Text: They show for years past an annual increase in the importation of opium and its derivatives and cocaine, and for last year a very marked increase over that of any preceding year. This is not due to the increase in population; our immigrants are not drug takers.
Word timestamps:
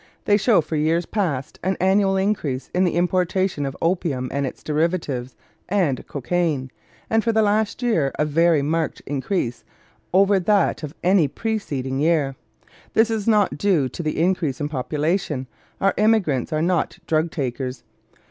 They 0.25 0.35
show 0.35 0.61
for 0.61 0.75
years 0.77 1.05
past 1.05 1.59
an 1.61 1.77
annual 1.79 2.17
increase 2.17 2.71
in 2.73 2.85
the 2.85 2.95
importation 2.95 3.67
of 3.67 3.77
opium 3.83 4.29
and 4.33 4.47
its 4.47 4.63
derivatives 4.63 5.35
and 5.69 6.07
cocaine, 6.07 6.71
and 7.07 7.23
for 7.23 7.31
last 7.33 7.83
year 7.83 8.11
a 8.17 8.25
very 8.25 8.63
marked 8.63 9.03
increase 9.05 9.63
over 10.11 10.39
that 10.39 10.81
of 10.81 10.95
any 11.03 11.27
preceding 11.27 11.99
year. 11.99 12.35
This 12.95 13.11
is 13.11 13.27
not 13.27 13.59
due 13.59 13.87
to 13.89 14.01
the 14.01 14.19
increase 14.19 14.59
in 14.59 14.69
population; 14.69 15.45
our 15.79 15.93
immigrants 15.97 16.51
are 16.51 16.63
not 16.63 16.97
drug 17.05 17.29
takers. 17.29 17.83